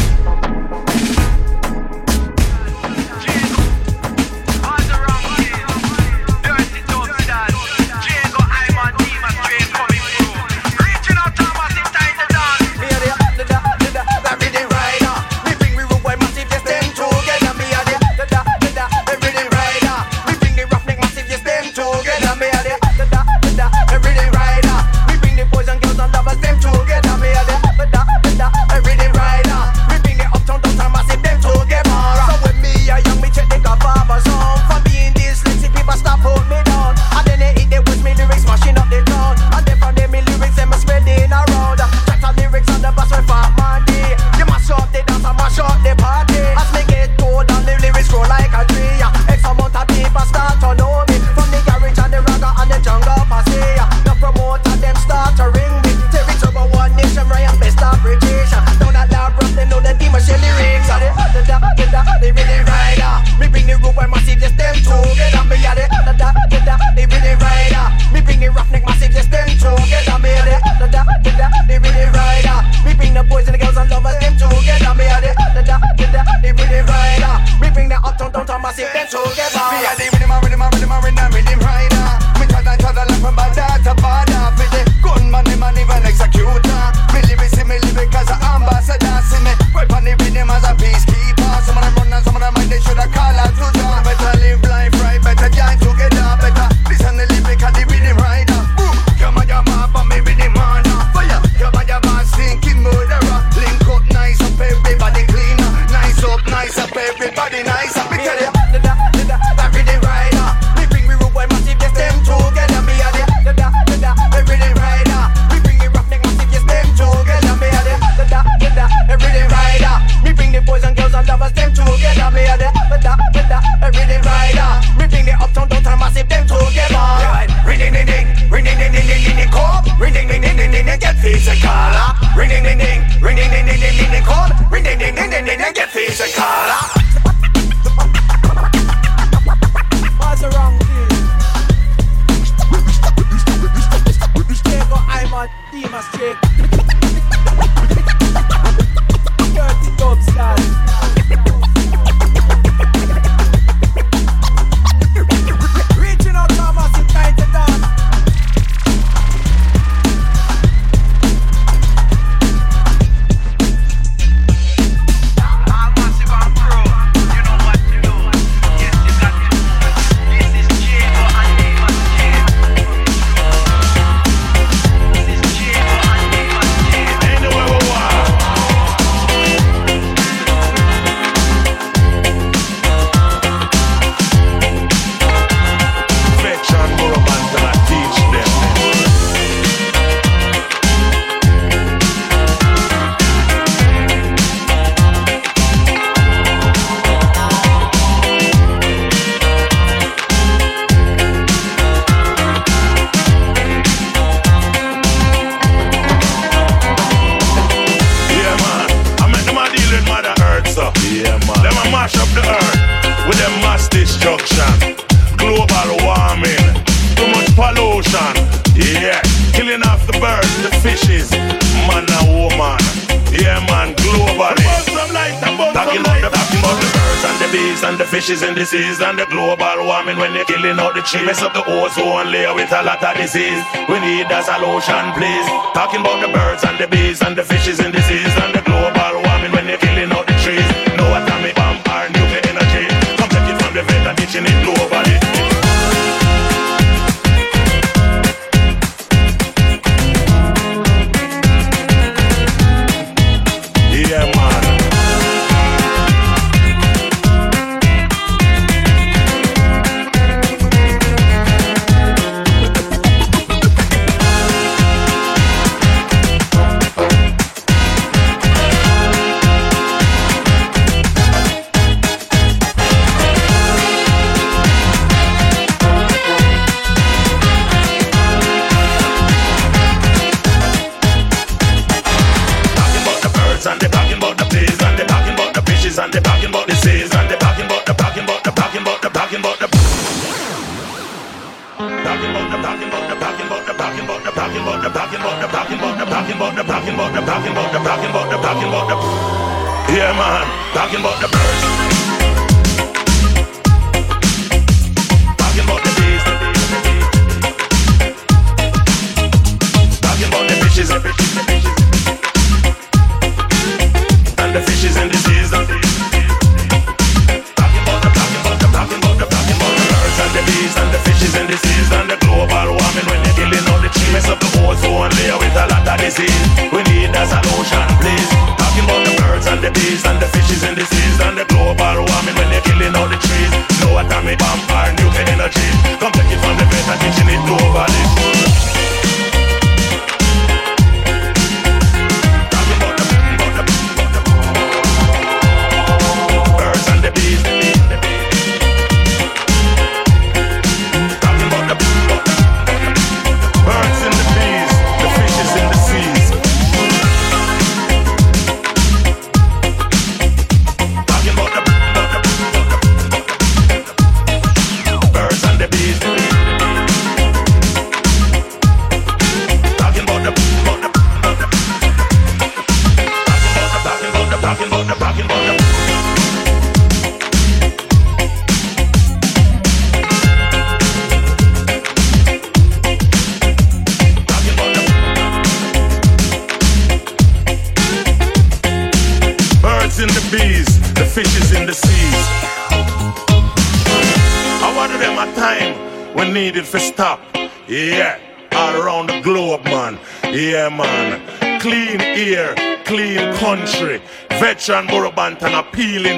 She 231.21 231.27
mess 231.27 231.43
up 231.43 231.53
the 231.53 231.61
ozone 231.69 232.33
layer 232.33 232.55
with 232.55 232.73
a 232.73 232.83
lot 232.83 233.05
of 233.05 233.15
disease. 233.15 233.61
We 233.93 234.01
need 234.01 234.33
a 234.33 234.41
solution, 234.41 235.05
please. 235.13 235.47
Talking 235.77 236.01
about 236.01 236.25
the 236.25 236.33
birds 236.33 236.65
and 236.65 236.81
the 236.81 236.89
bees 236.89 237.21
and 237.21 237.37
the 237.37 237.45
fishes 237.45 237.79
in 237.79 237.93
the 237.93 238.00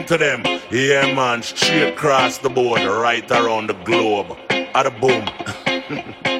Sing 0.02 0.18
to 0.18 0.18
them. 0.18 0.42
Yeah, 0.70 1.14
man, 1.14 1.42
straight 1.42 1.92
across 1.92 2.38
the 2.38 2.50
board, 2.50 2.80
right 2.80 3.30
around 3.30 3.68
the 3.68 3.74
globe. 3.84 4.36
At 4.50 4.86
a 4.86 4.90
boom. 4.90 5.26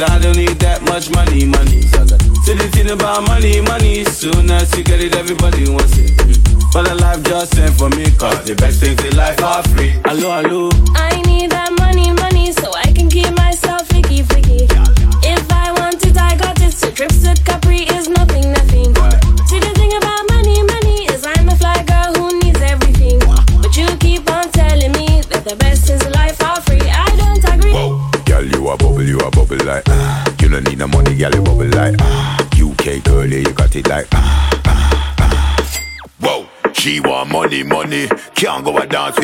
I 0.00 0.18
don't 0.20 0.36
need 0.36 0.60
that 0.60 0.82
much 0.82 1.10
money, 1.10 1.44
money. 1.44 1.82
So 1.82 2.54
the 2.54 2.68
thing 2.70 2.90
about 2.90 3.26
money, 3.26 3.60
money. 3.60 4.04
Soon 4.04 4.50
as 4.50 4.70
you 4.76 4.84
get 4.84 5.00
it, 5.00 5.16
everybody 5.16 5.68
wants 5.68 5.98
it. 5.98 6.14
But 6.72 6.86
the 6.86 6.94
life 6.94 7.22
just 7.24 7.58
ain't 7.58 7.74
for 7.74 7.88
me, 7.90 8.10
cause 8.16 8.44
the 8.44 8.54
best 8.54 8.80
things 8.80 9.02
in 9.04 9.16
life 9.16 9.42
are 9.42 9.62
free. 9.74 9.90
Hello, 10.04 10.40
hello. 10.40 10.67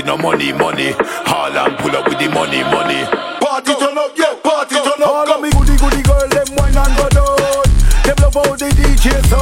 with 0.05 0.07
no 0.07 0.17
money, 0.17 0.53
money. 0.53 0.93
Harlem 1.25 1.77
pull 1.77 1.97
up 1.97 2.09
with 2.09 2.19
the 2.19 2.29
money, 2.29 2.63
money. 2.65 3.05
Party 3.41 3.73
go. 3.73 3.79
turn 3.81 3.99
up, 3.99 4.13
yeah, 4.17 4.35
party 4.43 4.75
go. 4.77 4.85
turn 4.85 5.03
up. 5.03 5.09
All 5.09 5.27
go. 5.27 5.35
of 5.37 5.43
me 5.43 5.51
goody 5.51 5.77
goody 5.77 6.03
girl, 6.03 6.29
them 6.29 6.49
wine 6.57 6.77
and 6.77 6.93
go 6.97 7.09
down. 7.09 7.65
Them 8.05 8.17
love 8.21 8.37
all 8.37 8.57
the 8.57 8.69
DJ 8.77 9.17
so. 9.29 9.41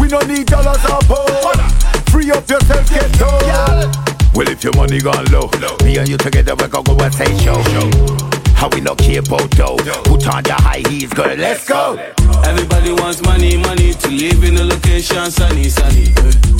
We 0.00 0.08
no 0.08 0.20
need 0.20 0.46
dollars 0.46 0.84
or 0.84 1.00
pounds. 1.04 2.10
Free 2.10 2.30
up 2.30 2.48
yourself, 2.48 2.88
get 2.88 3.12
down. 3.18 3.40
Yeah. 3.44 3.92
Well, 4.34 4.48
if 4.48 4.62
your 4.64 4.72
money 4.74 5.00
gone 5.00 5.24
low, 5.26 5.50
low, 5.60 5.76
me 5.84 5.98
and 5.98 6.08
you 6.08 6.16
together 6.16 6.54
we 6.54 6.68
can 6.68 6.82
go 6.82 6.96
and 6.96 7.14
say 7.14 7.26
show. 7.38 7.62
show. 7.62 8.37
How 8.58 8.68
we 8.70 8.80
no 8.80 8.96
care 8.96 9.20
about 9.20 9.50
though. 9.52 9.76
Put 10.02 10.26
on 10.26 10.44
your 10.44 10.60
high 10.60 10.82
heels, 10.88 11.12
girl, 11.12 11.36
let's 11.36 11.64
go. 11.68 11.96
Everybody 12.44 12.92
wants 12.92 13.22
money, 13.22 13.56
money 13.56 13.94
to 13.94 14.08
live 14.10 14.42
in 14.42 14.56
a 14.56 14.64
location 14.64 15.30
sunny, 15.30 15.68
sunny. 15.68 16.12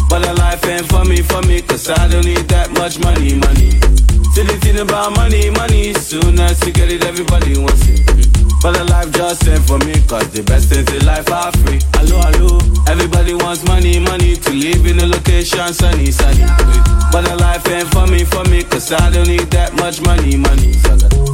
But 0.09 0.27
a 0.27 0.33
life 0.35 0.65
ain't 0.67 0.87
for 0.87 1.05
me, 1.05 1.23
for 1.23 1.43
me, 1.43 1.61
cause 1.61 1.91
I 1.91 2.07
don't 2.07 2.25
need 2.25 2.47
that 2.55 2.71
much 2.79 3.01
money, 3.01 3.35
money. 3.35 3.71
Silly 4.33 4.57
thing 4.63 4.79
about 4.79 5.17
money, 5.17 5.51
money. 5.51 5.93
Soon 5.95 6.39
as 6.39 6.65
you 6.65 6.73
get 6.73 6.91
it, 6.93 7.05
everybody 7.05 7.59
wants 7.59 7.83
it. 7.89 8.48
But 8.61 8.73
the 8.75 8.85
life 8.91 9.13
just 9.13 9.47
ain't 9.47 9.63
for 9.67 9.79
me, 9.79 9.95
cause 10.07 10.29
the 10.31 10.43
best 10.43 10.69
things 10.69 10.91
in 10.93 11.07
life 11.07 11.31
are 11.31 11.53
free. 11.63 11.79
Hello, 11.95 12.19
hello. 12.27 12.59
Everybody 12.91 13.35
wants 13.35 13.63
money, 13.65 14.01
money 14.01 14.35
to 14.35 14.51
live 14.51 14.85
in 14.85 14.99
a 14.99 15.07
location 15.07 15.73
sunny, 15.73 16.11
sunny. 16.11 16.43
But 17.13 17.23
the 17.23 17.37
life 17.39 17.67
ain't 17.71 17.89
for 17.95 18.07
me, 18.09 18.25
for 18.25 18.43
me, 18.51 18.65
cause 18.65 18.91
I 18.93 19.11
don't 19.11 19.29
need 19.29 19.47
that 19.55 19.75
much 19.79 20.03
money, 20.03 20.37
money. 20.37 20.75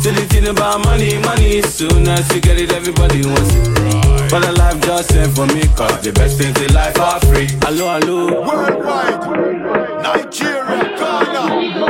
Silly 0.04 0.24
thing 0.28 0.48
about 0.48 0.84
money, 0.84 1.16
money. 1.18 1.62
Soon 1.62 2.06
as 2.08 2.28
you 2.34 2.40
get 2.42 2.60
it, 2.60 2.70
everybody 2.72 3.24
wants 3.24 3.54
it. 3.56 4.30
But 4.30 4.44
the 4.44 4.52
life 4.52 4.80
just 4.82 5.12
ain't 5.16 5.32
for 5.34 5.46
me, 5.46 5.64
cause 5.72 6.04
the 6.04 6.12
best 6.12 6.36
things 6.36 6.60
in 6.60 6.74
life 6.74 7.00
are 7.00 7.20
free. 7.20 7.48
Hello, 7.64 7.88
hello. 7.98 8.44
Worldwide, 8.44 10.04
Nigeria, 10.04 10.92
Ghana, 11.00 11.88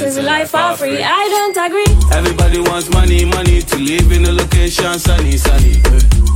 is 0.00 0.16
a 0.16 0.22
life 0.22 0.50
for 0.50 0.76
free. 0.76 1.02
I 1.02 1.24
don't 1.28 1.56
agree. 1.56 1.88
Everybody 2.12 2.60
wants 2.60 2.90
money, 2.90 3.24
money 3.24 3.62
to 3.62 3.76
live 3.78 4.12
in 4.12 4.24
a 4.26 4.32
location 4.32 4.98
sunny, 4.98 5.36
sunny. 5.36 5.80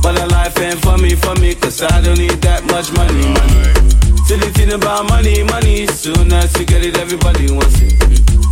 But 0.01 0.19
a 0.19 0.25
life 0.27 0.57
ain't 0.59 0.79
for 0.81 0.97
me, 0.97 1.15
for 1.15 1.35
me, 1.35 1.55
cause 1.55 1.81
I 1.81 2.01
don't 2.01 2.17
need 2.17 2.41
that 2.41 2.65
much 2.65 2.91
money, 2.93 3.27
money. 3.27 4.25
Silly 4.25 4.49
thing 4.57 4.73
about 4.73 5.09
money, 5.09 5.43
money. 5.43 5.87
Soon 5.87 6.31
as 6.33 6.53
you 6.57 6.65
get 6.65 6.83
it, 6.85 6.97
everybody 6.97 7.51
wants 7.51 7.81
it. 7.81 7.97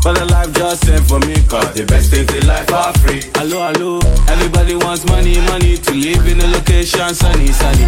But 0.04 0.16
the 0.18 0.26
life 0.26 0.54
just 0.54 0.88
ain't 0.88 1.06
for 1.08 1.20
me, 1.20 1.36
cause 1.48 1.74
the 1.74 1.86
best 1.86 2.12
things 2.12 2.32
in 2.34 2.48
life 2.48 2.72
are 2.72 2.94
free. 3.00 3.22
Hello, 3.36 3.72
hello. 3.72 4.00
Everybody 4.28 4.76
wants 4.76 5.06
money, 5.06 5.40
money 5.50 5.78
to 5.78 5.92
live 5.94 6.28
in 6.28 6.40
a 6.42 6.48
location 6.48 7.14
sunny, 7.16 7.48
sunny. 7.48 7.88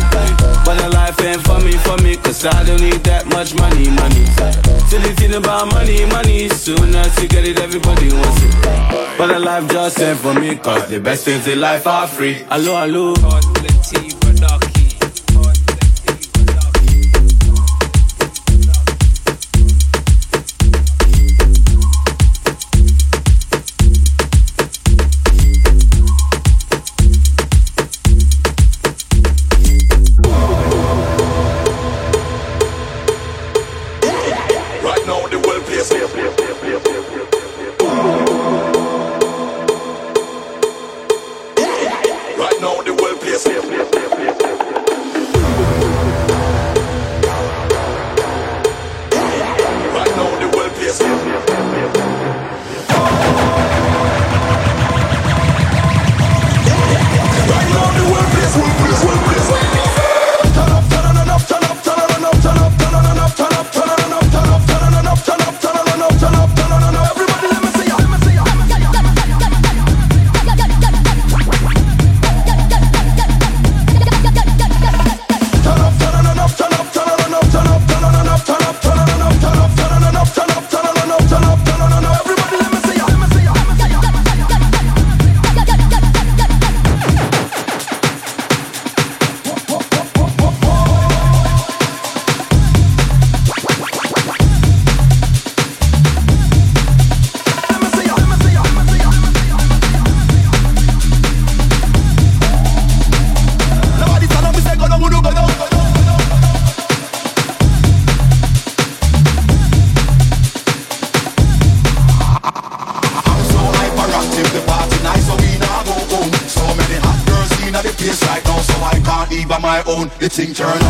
But 0.66 0.76
the 0.82 0.90
life 0.90 1.20
ain't 1.22 1.42
for 1.42 1.60
me, 1.60 1.74
for 1.86 1.98
me, 2.04 2.18
cause 2.18 2.46
I 2.46 2.64
don't 2.64 2.82
need 2.82 3.04
that 3.06 3.28
much 3.28 3.54
money, 3.56 3.90
money. 3.90 4.71
Still 4.92 5.00
the 5.30 5.38
about 5.38 5.72
money, 5.72 6.04
money. 6.04 6.50
Soon 6.50 6.94
as 6.94 7.18
you 7.22 7.30
get 7.30 7.48
it, 7.48 7.62
everybody 7.62 8.12
wants 8.12 8.44
it. 8.44 9.18
But 9.18 9.28
the 9.28 9.40
life 9.40 9.72
just 9.72 10.02
ain't 10.02 10.20
for 10.20 10.34
me, 10.34 10.58
cause 10.58 10.90
the 10.90 11.00
best 11.00 11.24
things 11.24 11.48
in 11.48 11.62
life 11.62 11.88
are 11.88 12.08
free. 12.08 12.44
Hello, 12.50 12.76
hello. 12.76 13.14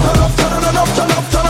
Enough! 0.01 0.17
up, 0.17 0.35
turn 0.37 0.63
Enough! 0.69 0.95
turn 0.95 1.31
turn. 1.31 1.40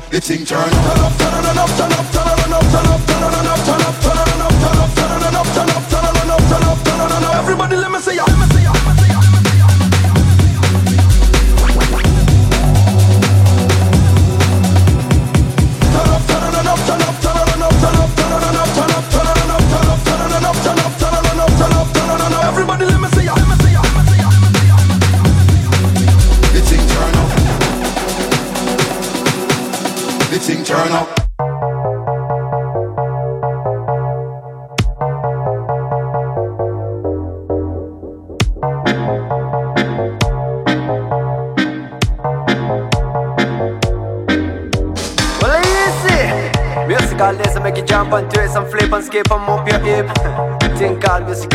down, 0.00 0.10
the 0.10 0.20
thing 0.20 0.44
turn 0.44 0.58
up. 0.58 0.68
Turn 0.68 0.98
up, 0.98 1.12
turn 1.18 1.34
on 1.34 1.58
up, 1.58 1.70
turn 1.76 1.92
up, 1.92 2.06
turn 2.12 2.28
on 2.28 2.52
up, 2.52 2.64
turn 2.72 2.86
up, 2.86 3.06
turn 3.06 3.22
on 3.22 3.46
up, 3.46 3.60
turn 3.66 3.82
up, 3.82 3.96
turn 4.02 4.18
on 4.18 4.40
up, 4.40 4.52
turn 4.62 4.78
up, 4.78 4.94
turn 4.94 5.12
on 5.12 5.34
up, 5.34 5.46
turn 5.54 5.70
up, 5.70 5.84
turn 5.88 6.04
on 6.04 6.30
up, 6.30 6.42
turn 6.48 6.64
up, 6.64 6.78
turn 6.84 7.00
on 7.00 7.24
up. 7.24 7.34
Everybody, 7.36 7.76
let 7.76 7.90
up, 7.90 8.00
see 8.00 8.18
up, 8.18 8.28
let 8.28 8.38
up, 8.38 8.52
see 8.52 8.66
up 8.66 8.77
Elvis 51.28 51.46